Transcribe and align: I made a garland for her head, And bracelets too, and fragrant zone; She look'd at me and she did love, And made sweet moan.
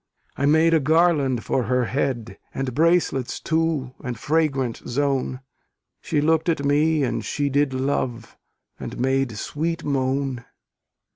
I 0.35 0.47
made 0.47 0.73
a 0.73 0.79
garland 0.79 1.43
for 1.43 1.65
her 1.65 1.85
head, 1.85 2.39
And 2.55 2.73
bracelets 2.73 3.39
too, 3.39 3.93
and 4.03 4.17
fragrant 4.17 4.77
zone; 4.87 5.41
She 6.01 6.21
look'd 6.21 6.49
at 6.49 6.65
me 6.65 7.03
and 7.03 7.23
she 7.23 7.49
did 7.49 7.71
love, 7.71 8.35
And 8.79 8.97
made 8.99 9.37
sweet 9.37 9.83
moan. 9.83 10.43